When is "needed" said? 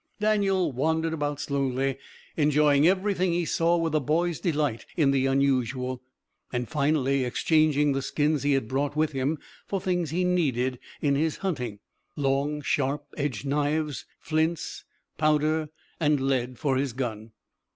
10.23-10.79